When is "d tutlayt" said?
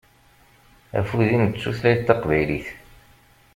1.47-2.01